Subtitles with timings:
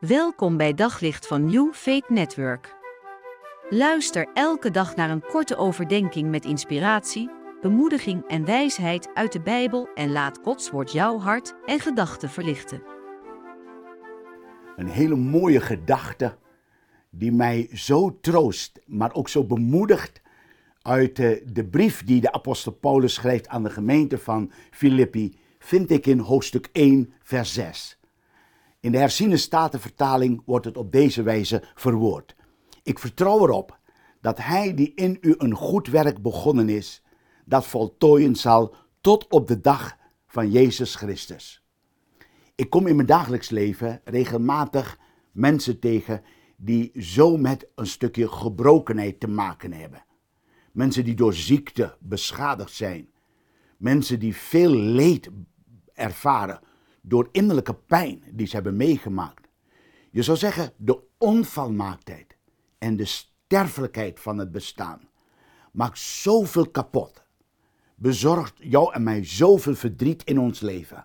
[0.00, 2.76] Welkom bij Daglicht van New Faith Network.
[3.70, 7.30] Luister elke dag naar een korte overdenking met inspiratie,
[7.60, 12.82] bemoediging en wijsheid uit de Bijbel en laat Gods woord jouw hart en gedachten verlichten.
[14.76, 16.36] Een hele mooie gedachte
[17.10, 20.22] die mij zo troost, maar ook zo bemoedigt
[20.82, 25.90] uit de, de brief die de apostel Paulus schrijft aan de gemeente van Filippi, vind
[25.90, 27.99] ik in hoofdstuk 1, vers 6.
[28.80, 32.36] In de herziene statenvertaling wordt het op deze wijze verwoord.
[32.82, 33.78] Ik vertrouw erop
[34.20, 37.02] dat hij die in u een goed werk begonnen is,
[37.44, 39.96] dat voltooien zal tot op de dag
[40.26, 41.64] van Jezus Christus.
[42.54, 44.98] Ik kom in mijn dagelijks leven regelmatig
[45.32, 46.22] mensen tegen
[46.56, 50.04] die zo met een stukje gebrokenheid te maken hebben.
[50.72, 53.08] Mensen die door ziekte beschadigd zijn.
[53.76, 55.30] Mensen die veel leed
[55.92, 56.60] ervaren
[57.00, 59.48] door innerlijke pijn die ze hebben meegemaakt.
[60.10, 62.36] Je zou zeggen, de onvalmaaktheid
[62.78, 65.08] en de sterfelijkheid van het bestaan
[65.72, 67.22] maakt zoveel kapot.
[67.94, 71.04] Bezorgt jou en mij zoveel verdriet in ons leven.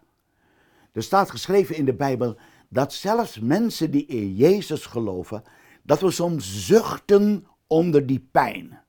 [0.91, 2.37] Er staat geschreven in de Bijbel
[2.69, 5.43] dat zelfs mensen die in Jezus geloven,
[5.83, 8.79] dat we soms zuchten onder die pijn.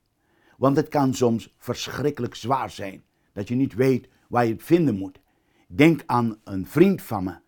[0.57, 4.95] Want het kan soms verschrikkelijk zwaar zijn, dat je niet weet waar je het vinden
[4.97, 5.19] moet.
[5.67, 7.39] Denk aan een vriend van me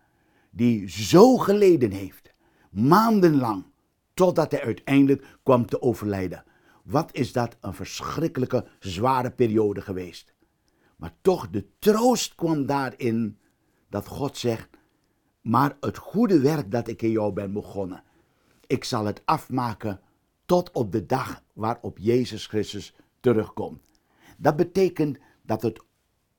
[0.50, 2.34] die zo geleden heeft,
[2.70, 3.64] maandenlang,
[4.14, 6.44] totdat hij uiteindelijk kwam te overlijden.
[6.84, 10.34] Wat is dat een verschrikkelijke, zware periode geweest.
[10.96, 13.38] Maar toch, de troost kwam daarin
[13.88, 14.68] dat God zegt,
[15.40, 18.02] maar het goede werk dat ik in jou ben begonnen,
[18.66, 20.00] ik zal het afmaken
[20.46, 23.90] tot op de dag waarop Jezus Christus terugkomt.
[24.38, 25.82] Dat betekent dat het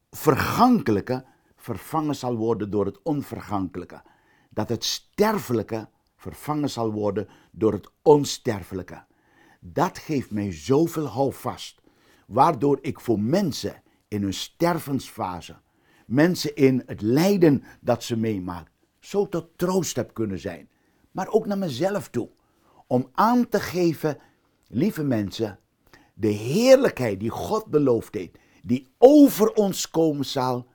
[0.09, 1.25] vergankelijke
[1.61, 4.01] vervangen zal worden door het onvergankelijke.
[4.49, 9.03] Dat het sterfelijke vervangen zal worden door het onsterfelijke.
[9.59, 11.81] Dat geeft mij zoveel houvast,
[12.27, 15.55] waardoor ik voor mensen in hun stervensfase,
[16.05, 20.69] mensen in het lijden dat ze meemaakt, zo tot troost heb kunnen zijn.
[21.11, 22.29] Maar ook naar mezelf toe.
[22.87, 24.17] Om aan te geven,
[24.67, 25.59] lieve mensen,
[26.13, 30.67] de heerlijkheid die God beloofd heeft, die over ons komen zal,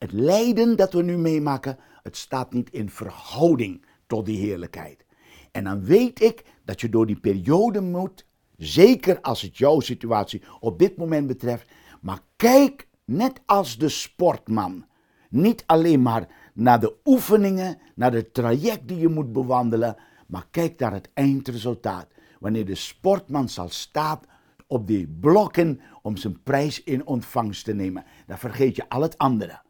[0.00, 5.04] het lijden dat we nu meemaken, het staat niet in verhouding tot die heerlijkheid.
[5.50, 10.42] En dan weet ik dat je door die periode moet, zeker als het jouw situatie
[10.60, 14.84] op dit moment betreft, maar kijk net als de sportman.
[15.30, 19.96] Niet alleen maar naar de oefeningen, naar het traject die je moet bewandelen,
[20.26, 22.06] maar kijk naar het eindresultaat.
[22.38, 24.20] Wanneer de sportman zal staan
[24.66, 29.18] op die blokken om zijn prijs in ontvangst te nemen, dan vergeet je al het
[29.18, 29.60] andere.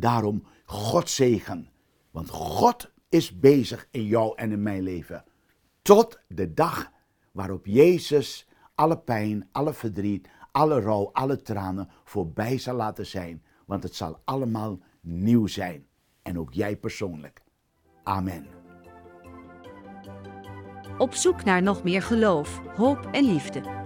[0.00, 1.68] Daarom God zegen.
[2.10, 5.24] Want God is bezig in jou en in mijn leven.
[5.82, 6.90] Tot de dag
[7.32, 13.42] waarop Jezus alle pijn, alle verdriet, alle rouw, alle tranen voorbij zal laten zijn.
[13.66, 15.86] Want het zal allemaal nieuw zijn.
[16.22, 17.42] En ook jij persoonlijk.
[18.02, 18.46] Amen.
[20.98, 23.85] Op zoek naar nog meer geloof, hoop en liefde.